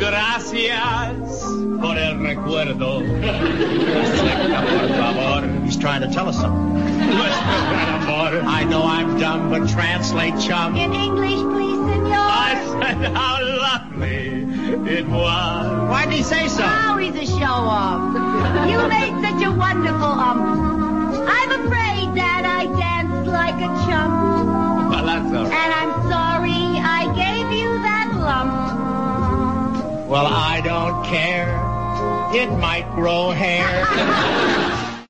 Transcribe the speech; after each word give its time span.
Gracias 0.00 1.44
por 1.80 1.96
el 1.96 2.18
recuerdo. 2.18 3.00
Selecta, 3.00 4.62
por 4.62 4.88
favor. 4.96 5.44
He's 5.64 5.76
trying 5.76 6.02
to 6.02 6.08
tell 6.08 6.28
us 6.28 6.36
something. 6.40 6.74
Nuestro 6.74 7.44
gran 7.70 8.02
amor. 8.02 8.42
I 8.46 8.64
know 8.64 8.82
I'm 8.82 9.18
dumb, 9.18 9.50
but 9.50 9.68
translate 9.68 10.38
chum. 10.40 10.76
In 10.76 10.92
English, 10.92 11.40
please, 11.40 11.78
senor. 11.78 12.16
I 12.16 12.54
said 12.80 13.12
how 13.14 13.38
lovely 13.42 14.44
it 14.90 15.06
was. 15.08 15.90
Why'd 15.90 16.12
he 16.12 16.22
say 16.22 16.48
so? 16.48 16.62
Now 16.62 16.98
he's 16.98 17.14
a 17.14 17.26
show-off. 17.26 18.68
You 18.68 18.78
made 18.88 19.14
such 19.22 19.42
a 19.42 19.50
wonderful 19.50 20.04
um. 20.04 21.26
I'm 21.26 21.50
afraid 21.64 22.14
that 22.16 22.44
I 22.44 22.66
danced 22.78 23.30
like 23.30 23.56
a 23.56 23.68
chump. 23.88 24.90
Well, 24.90 25.06
that's 25.06 25.32
all 25.34 25.44
right. 25.44 25.52
And 25.52 25.72
I'm 25.72 25.79
Well, 30.10 30.26
I 30.26 30.60
don't 30.60 31.04
care. 31.04 31.54
It 32.34 32.50
might 32.58 32.90
grow 32.96 33.30
hair. 33.30 33.86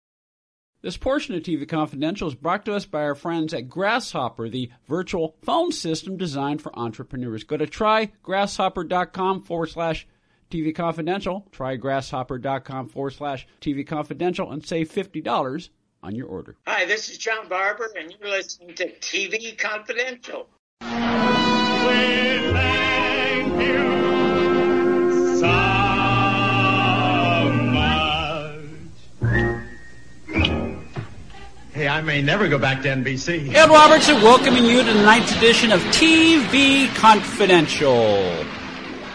This 0.82 0.96
portion 0.96 1.34
of 1.34 1.42
TV 1.42 1.68
Confidential 1.68 2.26
is 2.28 2.34
brought 2.34 2.64
to 2.64 2.72
us 2.74 2.86
by 2.86 3.02
our 3.02 3.14
friends 3.14 3.52
at 3.52 3.68
Grasshopper, 3.68 4.48
the 4.48 4.70
virtual 4.88 5.36
phone 5.42 5.72
system 5.72 6.16
designed 6.16 6.62
for 6.62 6.74
entrepreneurs. 6.78 7.44
Go 7.44 7.58
to 7.58 7.66
trygrasshopper.com 7.66 9.42
forward 9.42 9.66
slash 9.68 10.06
TV 10.50 10.74
Confidential. 10.74 11.46
Trygrasshopper.com 11.52 12.88
forward 12.88 13.10
slash 13.10 13.46
TV 13.60 13.86
Confidential 13.86 14.50
and 14.50 14.64
save 14.66 14.90
$50 14.90 15.68
on 16.02 16.14
your 16.14 16.28
order. 16.28 16.56
Hi, 16.66 16.86
this 16.86 17.10
is 17.10 17.18
John 17.18 17.46
Barber, 17.46 17.92
and 17.98 18.14
you're 18.18 18.30
listening 18.30 18.74
to 18.76 18.90
TV 19.00 19.58
Confidential. 19.58 20.48
We 20.80 20.86
thank 22.54 23.62
you 23.62 24.19
I 32.00 32.02
may 32.02 32.22
never 32.22 32.48
go 32.48 32.56
back 32.56 32.80
to 32.84 32.88
NBC. 32.88 33.52
Ed 33.52 33.68
Robertson 33.68 34.22
welcoming 34.22 34.64
you 34.64 34.78
to 34.78 34.90
the 34.90 35.02
ninth 35.02 35.36
edition 35.36 35.70
of 35.70 35.80
TV 35.92 36.88
Confidential. 36.94 38.42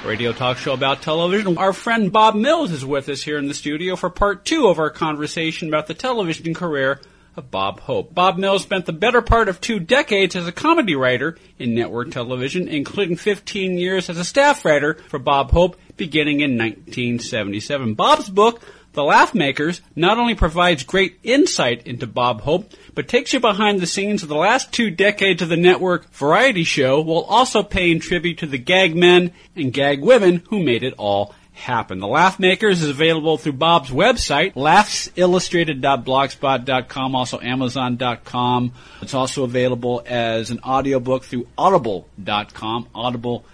Radio 0.06 0.32
talk 0.32 0.58
show 0.58 0.74
about 0.74 1.02
television. 1.02 1.58
Our 1.58 1.74
friend 1.74 2.12
Bob 2.12 2.36
Mills 2.36 2.70
is 2.70 2.86
with 2.86 3.10
us 3.10 3.24
here 3.24 3.40
in 3.40 3.48
the 3.48 3.56
studio 3.56 3.96
for 3.96 4.12
part 4.12 4.46
two 4.46 4.68
of 4.68 4.78
our 4.78 4.92
conversation 4.92 5.68
about 5.68 5.88
the 5.88 5.96
television 5.96 6.54
career 6.54 7.02
of 7.36 7.50
Bob 7.50 7.80
Hope. 7.80 8.14
Bob 8.14 8.38
Mills 8.38 8.62
spent 8.62 8.86
the 8.86 8.94
better 8.94 9.24
part 9.24 9.50
of 9.50 9.60
two 9.60 9.80
decades 9.80 10.36
as 10.36 10.48
a 10.48 10.52
comedy 10.52 10.96
writer 10.96 11.40
in 11.58 11.74
network 11.74 12.12
television, 12.12 12.68
including 12.68 13.16
15 13.16 13.80
years 13.80 14.12
as 14.12 14.20
a 14.20 14.24
staff 14.24 14.64
writer 14.64 14.94
for 15.10 15.18
Bob 15.18 15.50
Hope 15.50 15.76
beginning 15.98 16.42
in 16.42 16.52
1977. 16.52 17.96
Bob's 17.96 18.30
book, 18.30 18.62
The 18.96 19.04
Laugh 19.04 19.36
Makers, 19.36 19.82
not 19.96 20.18
only 20.18 20.34
provides 20.36 20.84
great 20.84 21.20
insight 21.22 21.86
into 21.86 22.08
Bob 22.08 22.42
Hope, 22.42 22.72
but 22.94 23.10
takes 23.10 23.34
you 23.34 23.42
behind 23.42 23.82
the 23.82 23.88
scenes 23.88 24.24
of 24.24 24.30
the 24.30 24.36
last 24.36 24.72
two 24.72 24.90
decades 24.90 25.42
of 25.42 25.50
the 25.50 25.58
network 25.58 26.10
variety 26.14 26.64
show 26.64 27.02
while 27.02 27.24
also 27.24 27.62
paying 27.62 28.00
tribute 28.00 28.38
to 28.38 28.46
the 28.46 28.58
gag 28.58 28.96
men 28.96 29.34
and 29.54 29.74
gag 29.74 30.02
women 30.02 30.44
who 30.50 30.64
made 30.64 30.82
it 30.82 30.94
all 30.98 31.36
happen. 31.52 32.00
The 32.00 32.08
Laugh 32.08 32.40
Makers 32.40 32.82
is 32.82 32.90
available 32.90 33.38
through 33.38 33.52
Bob's 33.54 33.92
website, 33.92 34.54
laughsillustrated.blogspot.com, 34.54 37.16
also 37.16 37.42
amazon.com. 37.42 38.72
It's 39.02 39.14
also 39.14 39.44
available 39.44 40.04
as 40.06 40.52
an 40.52 40.60
audiobook 40.60 41.26
through 41.26 41.50
audible.com, 41.58 42.88
audible.com. 42.96 43.52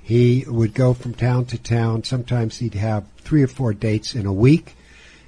He 0.00 0.44
would 0.46 0.72
go 0.72 0.94
from 0.94 1.14
town 1.14 1.46
to 1.46 1.58
town. 1.58 2.04
Sometimes 2.04 2.58
he'd 2.58 2.74
have 2.74 3.04
three 3.18 3.42
or 3.42 3.48
four 3.48 3.74
dates 3.74 4.14
in 4.14 4.24
a 4.24 4.32
week, 4.32 4.76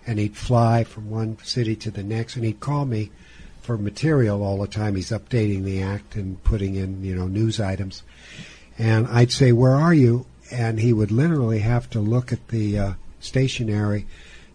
and 0.06 0.20
he'd 0.20 0.36
fly 0.36 0.84
from 0.84 1.10
one 1.10 1.36
city 1.42 1.74
to 1.74 1.90
the 1.90 2.04
next. 2.04 2.36
And 2.36 2.44
he'd 2.44 2.60
call 2.60 2.84
me 2.84 3.10
for 3.68 3.76
material 3.76 4.42
all 4.42 4.56
the 4.56 4.66
time. 4.66 4.94
He's 4.94 5.10
updating 5.10 5.62
the 5.62 5.82
act 5.82 6.14
and 6.14 6.42
putting 6.42 6.76
in 6.76 7.04
you 7.04 7.14
know 7.14 7.26
news 7.26 7.60
items. 7.60 8.02
And 8.78 9.06
I'd 9.08 9.30
say, 9.30 9.52
"Where 9.52 9.74
are 9.74 9.92
you?" 9.92 10.24
And 10.50 10.80
he 10.80 10.94
would 10.94 11.10
literally 11.10 11.58
have 11.58 11.90
to 11.90 12.00
look 12.00 12.32
at 12.32 12.48
the 12.48 12.78
uh, 12.78 12.92
stationery 13.20 14.06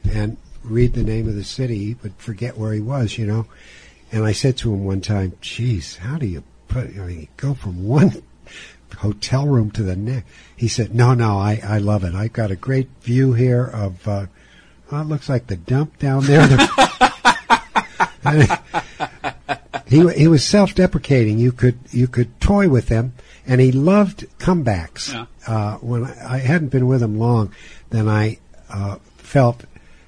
and 0.04 0.38
read 0.64 0.94
the 0.94 1.04
name 1.04 1.28
of 1.28 1.36
the 1.36 1.44
city. 1.44 1.78
He 1.78 1.96
would 2.02 2.16
forget 2.16 2.58
where 2.58 2.74
he 2.74 2.80
was, 2.80 3.20
you 3.20 3.28
know. 3.28 3.46
And 4.12 4.26
I 4.26 4.32
said 4.32 4.58
to 4.58 4.74
him 4.74 4.84
one 4.84 5.02
time, 5.02 5.34
"Geez, 5.42 5.98
how 5.98 6.18
do 6.18 6.26
you 6.26 6.44
put? 6.68 6.98
I 6.98 7.06
mean, 7.06 7.28
go 7.38 7.54
from 7.54 7.86
one 7.86 8.24
hotel 8.98 9.46
room 9.46 9.70
to 9.72 9.84
the 9.84 9.96
next." 9.96 10.26
He 10.56 10.68
said, 10.68 10.96
"No, 10.96 11.14
no, 11.14 11.38
I 11.38 11.62
I 11.64 11.78
love 11.78 12.04
it. 12.04 12.16
I've 12.16 12.34
got 12.34 12.50
a 12.50 12.56
great 12.56 12.90
view 13.04 13.34
here 13.34 13.64
of. 13.64 14.08
Uh, 14.08 14.26
oh, 14.92 15.02
it 15.02 15.08
looks 15.08 15.30
like 15.30 15.46
the 15.46 15.56
dump 15.56 16.00
down 16.00 16.24
there." 16.24 16.50
he 19.88 20.08
he 20.10 20.28
was 20.28 20.46
self-deprecating. 20.46 21.40
You 21.40 21.52
could 21.52 21.80
you 21.92 22.08
could 22.08 22.40
toy 22.40 22.70
with 22.70 22.90
him, 22.90 23.14
and 23.46 23.60
he 23.62 23.72
loved 23.72 24.26
comebacks. 24.40 25.14
Yeah. 25.14 25.26
Uh, 25.46 25.78
when 25.78 26.06
I, 26.06 26.36
I 26.36 26.38
hadn't 26.40 26.70
been 26.70 26.88
with 26.88 27.04
him 27.04 27.18
long, 27.18 27.54
then 27.90 28.08
I 28.08 28.40
uh, 28.70 28.98
felt 29.18 29.66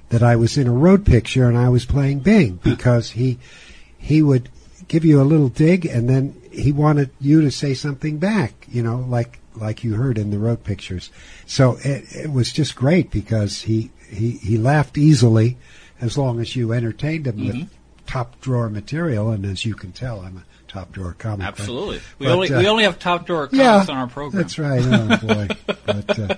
that 0.08 0.22
I 0.22 0.36
was 0.36 0.56
in 0.56 0.66
a 0.66 0.72
road 0.72 1.04
picture 1.04 1.48
and 1.48 1.58
I 1.58 1.68
was 1.68 1.84
playing 1.84 2.20
Bing 2.20 2.60
because 2.62 3.10
he 3.10 3.38
he 3.98 4.22
would 4.22 4.48
give 4.88 5.04
you 5.04 5.20
a 5.20 5.24
little 5.24 5.48
dig 5.48 5.84
and 5.84 6.08
then 6.08 6.40
he 6.50 6.72
wanted 6.72 7.10
you 7.20 7.42
to 7.42 7.50
say 7.50 7.74
something 7.74 8.18
back. 8.18 8.66
You 8.68 8.82
know, 8.82 9.04
like 9.08 9.40
like 9.54 9.84
you 9.84 9.94
heard 9.94 10.18
in 10.18 10.30
the 10.30 10.38
road 10.38 10.64
pictures. 10.64 11.10
So 11.46 11.78
it, 11.82 12.04
it 12.14 12.32
was 12.32 12.52
just 12.52 12.76
great 12.76 13.10
because 13.10 13.62
he 13.62 13.90
he 14.08 14.32
he 14.32 14.58
laughed 14.58 14.96
easily 14.96 15.56
as 16.00 16.16
long 16.16 16.40
as 16.40 16.54
you 16.54 16.72
entertained 16.72 17.26
him 17.26 17.46
with 17.46 17.68
top 18.06 18.40
drawer 18.40 18.68
material. 18.68 19.30
And 19.30 19.44
as 19.44 19.64
you 19.64 19.74
can 19.74 19.92
tell, 19.92 20.20
I'm 20.20 20.38
a 20.38 20.44
top 20.68 20.92
drawer 20.92 21.14
comic. 21.18 21.40
but- 21.40 21.60
Absolutely. 21.60 22.00
We 22.18 22.26
but, 22.26 22.32
only 22.32 22.52
uh, 22.52 22.58
we 22.58 22.66
only 22.68 22.84
have 22.84 22.98
top 22.98 23.28
yeah, 23.28 23.46
comics 23.46 23.88
on 23.88 23.96
our 23.96 24.06
program. 24.06 24.42
That's 24.42 24.58
right. 24.58 24.82
Oh 24.84 25.16
boy, 25.16 25.48
but 25.86 26.18
uh, 26.18 26.36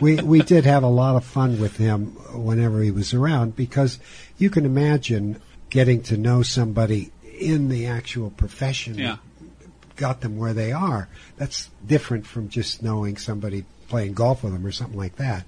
we 0.00 0.16
we 0.16 0.42
did 0.42 0.64
have 0.64 0.82
a 0.82 0.88
lot 0.88 1.16
of 1.16 1.24
fun 1.24 1.60
with 1.60 1.76
him 1.76 2.06
whenever 2.32 2.82
he 2.82 2.90
was 2.90 3.14
around 3.14 3.56
because 3.56 3.98
you 4.36 4.50
can 4.50 4.64
imagine 4.64 5.40
getting 5.70 6.02
to 6.04 6.16
know 6.16 6.42
somebody 6.42 7.12
in 7.38 7.68
the 7.68 7.86
actual 7.86 8.30
profession. 8.30 8.98
Yeah. 8.98 9.16
Got 9.96 10.20
them 10.20 10.36
where 10.38 10.54
they 10.54 10.70
are. 10.72 11.08
That's 11.36 11.68
different 11.84 12.26
from 12.26 12.48
just 12.48 12.82
knowing 12.82 13.16
somebody 13.16 13.64
playing 13.88 14.14
golf 14.14 14.44
with 14.44 14.52
them 14.52 14.64
or 14.64 14.70
something 14.70 14.98
like 14.98 15.16
that. 15.16 15.44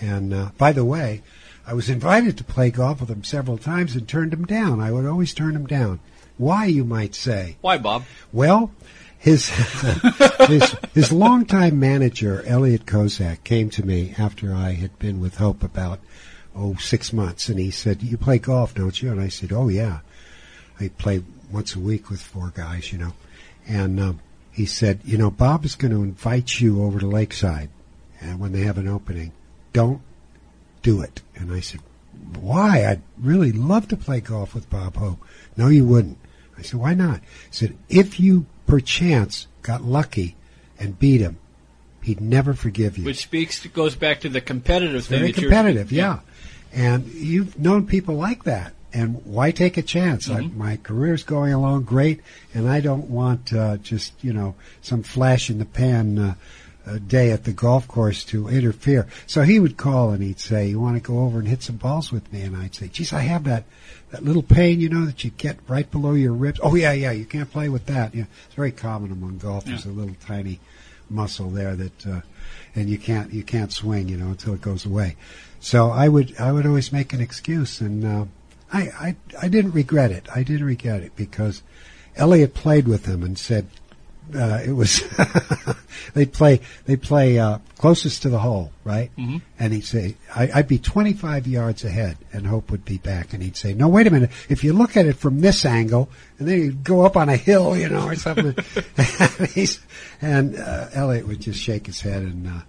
And 0.00 0.34
uh, 0.34 0.50
by 0.58 0.72
the 0.72 0.84
way, 0.84 1.22
I 1.66 1.74
was 1.74 1.88
invited 1.88 2.36
to 2.38 2.44
play 2.44 2.70
golf 2.70 3.00
with 3.00 3.10
him 3.10 3.24
several 3.24 3.58
times 3.58 3.96
and 3.96 4.06
turned 4.06 4.32
him 4.32 4.44
down. 4.44 4.80
I 4.80 4.92
would 4.92 5.06
always 5.06 5.32
turn 5.32 5.56
him 5.56 5.66
down. 5.66 6.00
Why, 6.36 6.66
you 6.66 6.84
might 6.84 7.14
say? 7.14 7.56
Why, 7.60 7.78
Bob? 7.78 8.04
Well, 8.32 8.72
his 9.18 9.48
his 10.48 10.76
his 10.92 11.12
longtime 11.12 11.78
manager 11.78 12.42
Elliot 12.46 12.84
Kozak 12.84 13.44
came 13.44 13.70
to 13.70 13.86
me 13.86 14.14
after 14.18 14.52
I 14.52 14.72
had 14.72 14.98
been 14.98 15.20
with 15.20 15.36
Hope 15.36 15.62
about 15.62 16.00
oh, 16.54 16.74
six 16.76 17.12
months. 17.12 17.48
And 17.48 17.58
he 17.58 17.70
said, 17.70 18.02
you 18.02 18.16
play 18.16 18.38
golf, 18.38 18.74
don't 18.74 19.00
you? 19.00 19.10
And 19.10 19.20
I 19.20 19.28
said, 19.28 19.52
oh 19.52 19.68
yeah. 19.68 20.00
I 20.80 20.88
play 20.88 21.22
once 21.50 21.74
a 21.74 21.80
week 21.80 22.10
with 22.10 22.20
four 22.20 22.52
guys, 22.54 22.92
you 22.92 22.98
know. 22.98 23.12
And, 23.66 24.00
um, 24.00 24.20
he 24.50 24.66
said, 24.66 25.00
you 25.04 25.18
know, 25.18 25.32
Bob 25.32 25.64
is 25.64 25.74
going 25.74 25.92
to 25.92 26.02
invite 26.02 26.60
you 26.60 26.84
over 26.84 27.00
to 27.00 27.08
Lakeside 27.08 27.70
and 28.20 28.38
when 28.38 28.52
they 28.52 28.60
have 28.60 28.78
an 28.78 28.86
opening. 28.86 29.32
Don't 29.72 30.00
do 30.84 31.00
it. 31.00 31.22
And 31.34 31.52
I 31.52 31.58
said, 31.58 31.80
why? 32.38 32.86
I'd 32.86 33.02
really 33.18 33.50
love 33.50 33.88
to 33.88 33.96
play 33.96 34.20
golf 34.20 34.54
with 34.54 34.70
Bob 34.70 34.96
Hope. 34.96 35.18
No, 35.56 35.66
you 35.66 35.84
wouldn't. 35.84 36.18
I 36.56 36.62
said, 36.62 36.78
why 36.78 36.94
not? 36.94 37.20
He 37.20 37.50
said, 37.50 37.76
if 37.88 38.20
you 38.20 38.46
perchance 38.66 39.48
got 39.62 39.82
lucky 39.82 40.36
and 40.78 40.96
beat 40.98 41.20
him, 41.20 41.38
he'd 42.02 42.20
never 42.20 42.54
forgive 42.54 42.96
you. 42.96 43.04
Which 43.04 43.22
speaks 43.22 43.66
goes 43.66 43.96
back 43.96 44.20
to 44.20 44.28
the 44.28 44.40
competitive 44.40 45.06
thing. 45.06 45.20
Very 45.20 45.32
competitive, 45.32 45.90
yeah. 45.90 46.20
And 46.72 47.06
you've 47.06 47.58
known 47.58 47.86
people 47.86 48.14
like 48.14 48.44
that. 48.44 48.74
And 48.92 49.24
why 49.24 49.50
take 49.50 49.76
a 49.76 49.82
chance? 49.82 50.28
Mm-hmm. 50.28 50.56
my 50.56 50.76
career's 50.76 51.24
going 51.24 51.52
along 51.52 51.82
great, 51.82 52.20
and 52.52 52.68
I 52.68 52.78
don't 52.78 53.10
want 53.10 53.52
uh, 53.52 53.76
just 53.78 54.12
you 54.22 54.32
know 54.32 54.54
some 54.82 55.02
flash 55.02 55.50
in 55.50 55.58
the 55.58 55.64
pan 55.64 56.16
uh, 56.16 56.34
uh, 56.86 56.98
day 57.06 57.30
at 57.30 57.44
the 57.44 57.52
golf 57.52 57.88
course 57.88 58.24
to 58.24 58.48
interfere. 58.48 59.06
So 59.26 59.42
he 59.42 59.58
would 59.58 59.76
call 59.76 60.10
and 60.10 60.22
he'd 60.22 60.40
say, 60.40 60.68
"You 60.68 60.80
want 60.80 60.96
to 60.96 61.00
go 61.00 61.20
over 61.20 61.38
and 61.38 61.48
hit 61.48 61.62
some 61.62 61.76
balls 61.76 62.12
with 62.12 62.30
me?" 62.32 62.42
And 62.42 62.56
I'd 62.56 62.74
say, 62.74 62.88
"Geez, 62.88 63.12
I 63.12 63.20
have 63.20 63.44
that 63.44 63.64
that 64.10 64.24
little 64.24 64.42
pain, 64.42 64.80
you 64.80 64.88
know, 64.88 65.06
that 65.06 65.24
you 65.24 65.30
get 65.30 65.58
right 65.68 65.90
below 65.90 66.12
your 66.12 66.32
ribs." 66.32 66.60
Oh 66.62 66.74
yeah, 66.74 66.92
yeah, 66.92 67.12
you 67.12 67.24
can't 67.24 67.50
play 67.50 67.68
with 67.68 67.86
that. 67.86 68.14
Yeah, 68.14 68.24
it's 68.46 68.54
very 68.54 68.72
common 68.72 69.12
among 69.12 69.38
golfers. 69.38 69.86
A 69.86 69.90
little 69.90 70.16
tiny 70.26 70.60
muscle 71.10 71.50
there 71.50 71.76
that, 71.76 72.06
uh, 72.06 72.20
and 72.74 72.88
you 72.88 72.98
can't 72.98 73.32
you 73.32 73.42
can't 73.42 73.72
swing, 73.72 74.08
you 74.08 74.16
know, 74.16 74.28
until 74.28 74.54
it 74.54 74.60
goes 74.60 74.84
away. 74.84 75.16
So 75.60 75.90
I 75.90 76.08
would 76.08 76.38
I 76.38 76.52
would 76.52 76.66
always 76.66 76.92
make 76.92 77.12
an 77.12 77.20
excuse, 77.20 77.80
and 77.80 78.04
uh, 78.04 78.24
I, 78.72 78.80
I 78.80 79.16
I 79.42 79.48
didn't 79.48 79.72
regret 79.72 80.10
it. 80.10 80.28
I 80.34 80.42
didn't 80.42 80.66
regret 80.66 81.02
it 81.02 81.16
because 81.16 81.62
Elliot 82.16 82.54
played 82.54 82.86
with 82.86 83.06
him 83.06 83.22
and 83.22 83.38
said 83.38 83.68
uh, 84.34 84.60
it 84.64 84.72
was 84.72 85.02
they 86.14 86.26
play 86.26 86.60
they 86.86 86.96
play 86.96 87.38
uh, 87.38 87.58
closest 87.78 88.22
to 88.22 88.28
the 88.28 88.38
hole, 88.38 88.72
right? 88.84 89.10
Mm-hmm. 89.16 89.38
And 89.58 89.72
he'd 89.72 89.84
say 89.84 90.16
I, 90.34 90.50
I'd 90.54 90.68
be 90.68 90.78
25 90.78 91.46
yards 91.46 91.84
ahead, 91.84 92.16
and 92.32 92.46
Hope 92.46 92.70
would 92.70 92.84
be 92.84 92.98
back, 92.98 93.32
and 93.32 93.42
he'd 93.42 93.56
say, 93.56 93.74
"No, 93.74 93.88
wait 93.88 94.06
a 94.06 94.10
minute. 94.10 94.30
If 94.48 94.64
you 94.64 94.72
look 94.72 94.96
at 94.96 95.06
it 95.06 95.16
from 95.16 95.40
this 95.40 95.64
angle, 95.64 96.08
and 96.38 96.48
then 96.48 96.58
you 96.60 96.72
go 96.72 97.02
up 97.04 97.16
on 97.16 97.28
a 97.28 97.36
hill, 97.36 97.76
you 97.76 97.88
know, 97.88 98.06
or 98.06 98.14
something." 98.14 98.54
and 99.56 99.78
and 100.22 100.56
uh, 100.56 100.88
Elliot 100.92 101.26
would 101.28 101.40
just 101.40 101.60
shake 101.60 101.86
his 101.86 102.00
head 102.00 102.22
and. 102.22 102.48
Uh, 102.48 102.60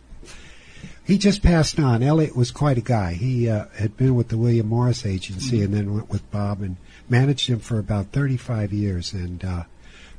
he 1.05 1.19
just 1.19 1.43
passed 1.43 1.79
on. 1.79 2.01
Elliot 2.01 2.35
was 2.35 2.49
quite 2.49 2.79
a 2.79 2.81
guy. 2.81 3.13
He 3.13 3.47
uh, 3.47 3.65
had 3.77 3.95
been 3.95 4.15
with 4.15 4.29
the 4.29 4.39
William 4.39 4.67
Morris 4.67 5.05
Agency 5.05 5.61
and 5.61 5.71
then 5.71 5.93
went 5.93 6.09
with 6.09 6.31
Bob 6.31 6.61
and 6.61 6.77
managed 7.07 7.47
him 7.47 7.59
for 7.59 7.77
about 7.77 8.07
35 8.07 8.73
years 8.73 9.13
and 9.13 9.45
uh, 9.45 9.63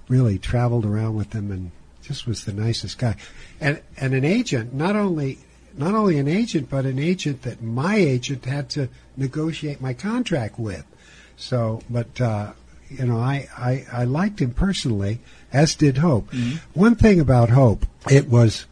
really 0.09 0.39
traveled 0.39 0.85
around 0.85 1.15
with 1.15 1.33
him 1.33 1.51
and 1.51 1.71
just 2.03 2.27
was 2.27 2.45
the 2.45 2.53
nicest 2.53 2.99
guy. 2.99 3.17
And 3.61 3.81
and 3.97 4.15
an 4.15 4.25
agent, 4.25 4.73
not 4.73 4.97
only 4.97 5.39
not 5.77 5.95
only 5.95 6.19
an 6.19 6.29
agent, 6.29 6.71
but 6.71 6.85
an 6.87 6.99
agent 6.99 7.43
that 7.43 7.63
my 7.63 7.97
agent 7.97 8.45
had 8.45 8.71
to 8.71 8.89
negotiate 9.17 9.81
my 9.81 9.93
contract 9.93 10.59
with. 10.59 10.85
So, 11.37 11.83
but 11.91 12.21
uh, 12.21 12.53
you 12.89 13.05
know, 13.07 13.19
I, 13.19 13.49
I 13.57 13.87
I 13.93 14.05
liked 14.05 14.41
him 14.41 14.53
personally, 14.53 15.21
as 15.53 15.75
did 15.75 15.99
Hope. 15.99 16.33
One 16.75 16.95
thing 16.95 17.21
about 17.21 17.51
Hope, 17.51 17.85
it 18.11 18.29
was 18.29 18.67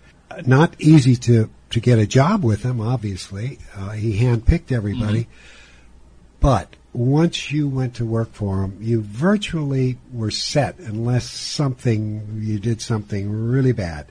not 0.47 0.75
easy 0.81 1.17
to 1.17 1.51
to 1.71 1.81
get 1.81 1.99
a 1.99 2.07
job 2.07 2.45
with 2.45 2.63
him. 2.63 2.81
Obviously, 2.81 3.59
uh, 3.77 3.91
he 3.91 4.19
handpicked 4.19 4.73
everybody, 4.73 5.27
but 6.45 6.77
once 6.93 7.51
you 7.51 7.67
went 7.67 7.95
to 7.95 8.05
work 8.05 8.31
for 8.35 8.63
him, 8.63 8.77
you 8.79 9.01
virtually 9.01 9.97
were 10.13 10.31
set 10.31 10.79
unless 10.79 11.25
something 11.25 12.39
you 12.39 12.59
did 12.59 12.83
something 12.83 13.33
really 13.49 13.73
bad, 13.73 14.05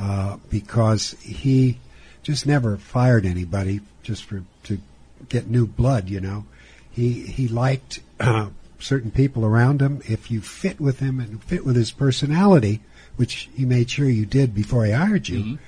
uh, 0.00 0.36
because 0.48 1.12
he 1.20 1.78
just 2.24 2.44
never 2.44 2.76
fired 2.76 3.24
anybody 3.24 3.78
just 4.02 4.24
for 4.24 4.42
to 4.64 4.80
get 5.28 5.46
new 5.46 5.64
blood. 5.64 6.08
You 6.08 6.20
know, 6.20 6.44
he 6.90 7.20
he 7.20 7.46
liked 7.46 8.00
uh, 8.18 8.48
certain 8.80 9.12
people 9.12 9.44
around 9.44 9.80
him. 9.80 10.02
If 10.08 10.28
you 10.28 10.40
fit 10.40 10.80
with 10.80 10.98
him 10.98 11.20
and 11.20 11.40
fit 11.44 11.64
with 11.64 11.76
his 11.76 11.92
personality, 11.92 12.80
which 13.14 13.48
he 13.54 13.64
made 13.64 13.88
sure 13.88 14.10
you 14.10 14.26
did 14.26 14.56
before 14.56 14.86
he 14.86 14.90
hired 14.90 15.28
you, 15.28 15.60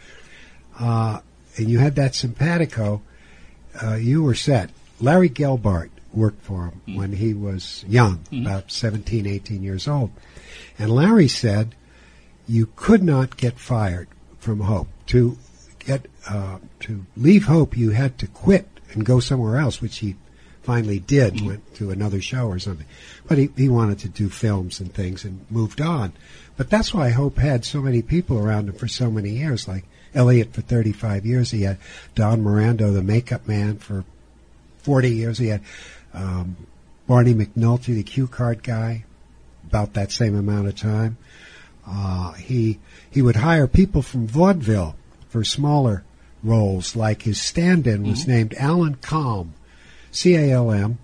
uh, 0.81 1.21
and 1.57 1.71
you 1.71 1.79
had 1.79 1.95
that 1.95 2.17
simpatico, 2.17 3.03
uh, 3.81 3.95
you 3.95 4.25
were 4.25 4.35
set. 4.35 4.71
Larry 5.01 5.31
Gelbart 5.31 5.89
worked 6.15 6.43
for 6.43 6.67
him 6.67 6.81
mm-hmm. 6.87 6.97
when 6.97 7.13
he 7.13 7.35
was 7.35 7.85
young, 7.89 8.19
mm-hmm. 8.19 8.47
about 8.47 8.71
17, 8.71 9.27
18 9.27 9.63
years 9.63 9.89
old. 9.89 10.11
And 10.79 10.91
Larry 10.91 11.29
said 11.29 11.75
you 12.47 12.71
could 12.77 13.03
not 13.03 13.37
get 13.37 13.59
fired 13.59 14.09
from 14.39 14.61
Hope. 14.61 14.89
To 15.07 15.37
get 15.79 16.07
uh, 16.29 16.59
to 16.81 17.05
leave 17.17 17.45
Hope, 17.45 17.77
you 17.77 17.91
had 17.91 18.19
to 18.19 18.27
quit 18.27 18.69
and 18.93 19.05
go 19.05 19.21
somewhere 19.21 19.59
else, 19.59 19.81
which 19.81 19.99
he 19.99 20.17
finally 20.63 21.01
did. 21.01 21.35
Mm-hmm. 21.35 21.47
Went 21.47 21.75
to 21.77 21.91
another 21.91 22.21
show 22.21 22.47
or 22.47 22.59
something, 22.59 22.87
but 23.27 23.39
he 23.39 23.51
he 23.57 23.69
wanted 23.69 23.99
to 24.01 24.09
do 24.09 24.29
films 24.29 24.81
and 24.81 24.93
things 24.93 25.25
and 25.25 25.45
moved 25.51 25.81
on. 25.81 26.13
But 26.57 26.71
that's 26.71 26.93
why 26.93 27.11
Hope 27.11 27.39
had 27.39 27.65
so 27.65 27.81
many 27.81 28.03
people 28.03 28.39
around 28.39 28.69
him 28.69 28.75
for 28.75 28.89
so 28.89 29.11
many 29.11 29.31
years, 29.31 29.67
like 29.67 29.85
Elliot 30.15 30.53
for 30.53 30.61
35 30.61 31.25
years. 31.25 31.51
He 31.51 31.63
had 31.63 31.79
Don 32.15 32.43
Mirando, 32.43 32.93
the 32.93 33.03
makeup 33.03 33.49
man, 33.49 33.79
for 33.79 34.05
40 34.83 35.11
years. 35.11 35.39
He 35.39 35.49
had 35.49 35.63
um, 36.15 36.57
Barney 37.07 37.35
McNulty, 37.35 37.95
the 37.95 38.03
cue 38.03 38.27
card 38.27 38.63
guy, 38.63 39.05
about 39.67 39.95
that 39.95 40.13
same 40.13 40.37
amount 40.37 40.69
of 40.69 40.77
time. 40.77 41.17
Uh, 41.87 42.33
he 42.33 42.79
he 43.11 43.23
would 43.23 43.37
hire 43.37 43.67
people 43.67 44.03
from 44.03 44.27
vaudeville 44.27 44.95
for 45.29 45.43
smaller 45.45 46.05
roles, 46.43 46.95
like 46.95 47.23
his 47.23 47.41
stand-in 47.41 48.03
was 48.07 48.27
named 48.27 48.55
Alan 48.55 48.97
Calm, 48.97 49.55
C 50.11 50.35
A 50.35 50.53
L 50.53 50.71
M, 50.71 50.99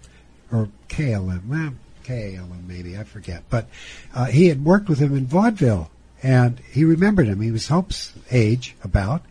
or 0.53 0.69
K 0.89 1.13
L 1.13 1.31
M, 1.31 1.43
well, 1.49 1.75
K 2.05 2.35
A 2.35 2.39
L 2.39 2.45
M 2.45 2.65
maybe 2.67 2.97
I 2.97 3.05
forget. 3.05 3.43
But 3.49 3.69
uh, 4.15 4.27
he 4.27 4.49
had 4.49 4.65
worked 4.65 4.89
with 4.89 4.99
him 4.99 5.17
in 5.17 5.27
vaudeville, 5.27 5.91
and 6.23 6.61
he 6.71 6.85
remembered 6.85 7.27
him. 7.27 7.41
He 7.41 7.51
was 7.51 7.69
Hope's 7.69 8.13
age, 8.31 8.77
about, 8.85 9.23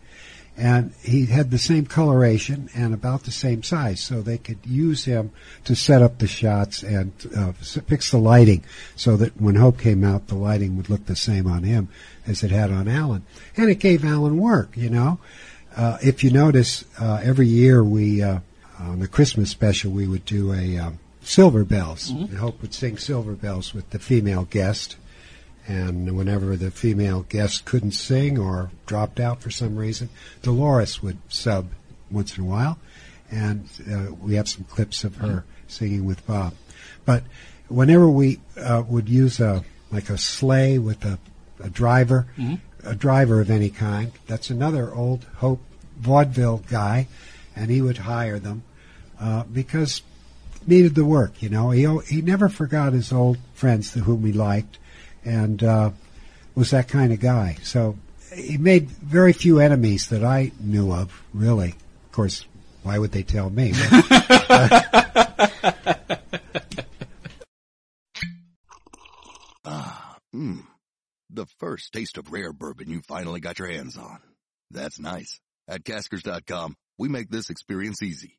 and 0.58 0.92
he 1.02 1.26
had 1.26 1.50
the 1.50 1.58
same 1.58 1.86
coloration 1.86 2.68
and 2.74 2.92
about 2.92 3.22
the 3.22 3.30
same 3.30 3.62
size, 3.62 4.00
so 4.00 4.20
they 4.20 4.38
could 4.38 4.58
use 4.66 5.04
him 5.04 5.30
to 5.64 5.76
set 5.76 6.02
up 6.02 6.18
the 6.18 6.26
shots 6.26 6.82
and 6.82 7.12
uh, 7.36 7.52
fix 7.52 8.10
the 8.10 8.18
lighting, 8.18 8.64
so 8.96 9.16
that 9.16 9.40
when 9.40 9.54
Hope 9.54 9.78
came 9.78 10.02
out, 10.02 10.26
the 10.26 10.34
lighting 10.34 10.76
would 10.76 10.90
look 10.90 11.06
the 11.06 11.14
same 11.14 11.46
on 11.46 11.62
him 11.62 11.88
as 12.26 12.42
it 12.42 12.50
had 12.50 12.72
on 12.72 12.88
Alan, 12.88 13.24
and 13.56 13.70
it 13.70 13.76
gave 13.78 14.04
Alan 14.04 14.36
work. 14.36 14.76
You 14.76 14.90
know, 14.90 15.20
uh, 15.76 15.98
if 16.02 16.24
you 16.24 16.30
notice, 16.30 16.84
uh, 17.00 17.20
every 17.22 17.46
year 17.46 17.84
we 17.84 18.20
uh, 18.22 18.40
on 18.80 18.98
the 18.98 19.08
Christmas 19.08 19.50
special 19.50 19.92
we 19.92 20.08
would 20.08 20.24
do 20.24 20.52
a 20.52 20.76
um, 20.76 20.98
Silver 21.22 21.64
Bells, 21.64 22.10
and 22.10 22.38
Hope 22.38 22.60
would 22.62 22.74
sing 22.74 22.96
Silver 22.96 23.34
Bells 23.34 23.72
with 23.72 23.90
the 23.90 23.98
female 23.98 24.44
guest. 24.44 24.96
And 25.68 26.16
whenever 26.16 26.56
the 26.56 26.70
female 26.70 27.26
guest 27.28 27.66
couldn't 27.66 27.92
sing 27.92 28.38
or 28.38 28.70
dropped 28.86 29.20
out 29.20 29.42
for 29.42 29.50
some 29.50 29.76
reason, 29.76 30.08
Dolores 30.42 31.02
would 31.02 31.18
sub 31.28 31.68
once 32.10 32.38
in 32.38 32.44
a 32.44 32.46
while, 32.46 32.78
and 33.30 33.68
uh, 33.90 34.14
we 34.14 34.36
have 34.36 34.48
some 34.48 34.64
clips 34.64 35.04
of 35.04 35.16
her 35.16 35.44
singing 35.66 36.06
with 36.06 36.26
Bob. 36.26 36.54
But 37.04 37.24
whenever 37.68 38.08
we 38.08 38.40
uh, 38.56 38.82
would 38.88 39.08
use 39.10 39.40
a 39.40 39.62
like 39.90 40.08
a 40.10 40.18
sleigh 40.18 40.78
with 40.78 41.04
a, 41.04 41.18
a 41.62 41.68
driver, 41.70 42.26
a 42.84 42.94
driver 42.94 43.40
of 43.40 43.50
any 43.50 43.68
kind, 43.70 44.12
that's 44.26 44.48
another 44.50 44.94
old 44.94 45.24
Hope 45.36 45.60
vaudeville 45.98 46.64
guy, 46.70 47.08
and 47.54 47.70
he 47.70 47.82
would 47.82 47.98
hire 47.98 48.38
them 48.38 48.62
uh, 49.20 49.44
because 49.44 50.00
needed 50.66 50.94
the 50.94 51.04
work. 51.04 51.42
You 51.42 51.50
know, 51.50 51.70
he 51.70 51.86
he 52.06 52.22
never 52.22 52.48
forgot 52.48 52.94
his 52.94 53.12
old 53.12 53.36
friends 53.54 53.92
to 53.92 54.00
whom 54.00 54.24
he 54.24 54.32
liked, 54.32 54.78
and 55.24 55.62
uh, 55.62 55.90
was 56.54 56.70
that 56.70 56.88
kind 56.88 57.12
of 57.12 57.20
guy. 57.20 57.56
So 57.62 57.96
he 58.34 58.58
made 58.58 58.88
very 58.88 59.32
few 59.32 59.58
enemies 59.60 60.08
that 60.08 60.24
I 60.24 60.52
knew 60.60 60.92
of. 60.92 61.22
Really, 61.32 61.70
of 61.70 62.12
course, 62.12 62.44
why 62.82 62.98
would 62.98 63.12
they 63.12 63.22
tell 63.22 63.50
me? 63.50 63.72
Mmm. 70.34 70.62
The 71.30 71.46
first 71.58 71.92
taste 71.92 72.18
of 72.18 72.32
rare 72.32 72.52
bourbon 72.52 72.90
you 72.90 73.00
finally 73.06 73.38
got 73.38 73.60
your 73.60 73.68
hands 73.68 73.96
on. 73.96 74.18
That's 74.72 74.98
nice. 74.98 75.38
At 75.68 75.84
Caskers.com, 75.84 76.74
we 76.98 77.08
make 77.08 77.28
this 77.30 77.50
experience 77.50 78.02
easy. 78.02 78.38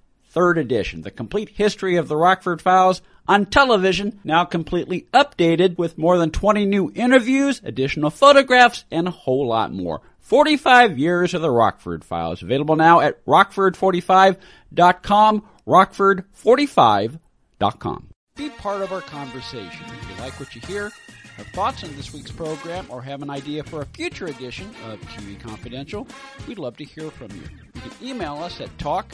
third 0.31 0.57
edition. 0.57 1.01
The 1.01 1.11
complete 1.11 1.49
history 1.49 1.97
of 1.97 2.07
the 2.07 2.15
Rockford 2.15 2.61
Files 2.61 3.01
on 3.27 3.45
television, 3.45 4.19
now 4.23 4.45
completely 4.45 5.05
updated 5.13 5.77
with 5.77 5.95
more 5.97 6.17
than 6.17 6.31
20 6.31 6.65
new 6.65 6.89
interviews, 6.95 7.59
additional 7.63 8.09
photographs, 8.09 8.85
and 8.89 9.07
a 9.07 9.11
whole 9.11 9.45
lot 9.47 9.71
more. 9.71 10.01
45 10.19 10.97
Years 10.97 11.33
of 11.33 11.41
the 11.41 11.51
Rockford 11.51 12.05
Files, 12.05 12.41
available 12.41 12.77
now 12.77 13.01
at 13.01 13.25
rockford45.com, 13.25 15.43
rockford45.com. 15.67 18.07
Be 18.37 18.49
part 18.49 18.81
of 18.81 18.93
our 18.93 19.01
conversation. 19.01 19.85
If 19.85 20.09
you 20.09 20.15
like 20.23 20.39
what 20.39 20.55
you 20.55 20.61
hear, 20.61 20.89
have 21.35 21.47
thoughts 21.47 21.83
on 21.83 21.93
this 21.95 22.13
week's 22.13 22.31
program, 22.31 22.85
or 22.89 23.01
have 23.01 23.21
an 23.21 23.29
idea 23.29 23.63
for 23.63 23.81
a 23.81 23.85
future 23.87 24.27
edition 24.27 24.69
of 24.87 25.01
TV 25.01 25.37
Confidential, 25.39 26.07
we'd 26.47 26.59
love 26.59 26.77
to 26.77 26.85
hear 26.85 27.11
from 27.11 27.31
you. 27.31 27.43
You 27.75 27.81
can 27.81 27.91
email 28.01 28.35
us 28.35 28.61
at 28.61 28.69
talk 28.79 29.13